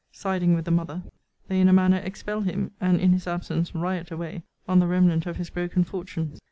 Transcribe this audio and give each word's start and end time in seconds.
Siding 0.11 0.55
with 0.55 0.65
the 0.65 0.71
mother, 0.71 1.03
they 1.47 1.59
in 1.61 1.67
a 1.69 1.73
manner 1.73 1.97
expel 1.97 2.41
him; 2.41 2.71
and, 2.81 2.99
in 2.99 3.11
his 3.13 3.27
absence, 3.27 3.75
riot 3.75 4.09
away 4.09 4.41
on 4.67 4.79
the 4.79 4.87
remnant 4.87 5.27
of 5.27 5.37
his 5.37 5.51
broken 5.51 5.83
fortunes. 5.83 6.39